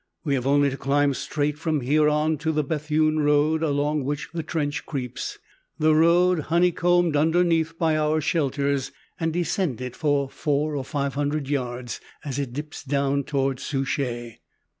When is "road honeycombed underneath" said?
5.93-7.77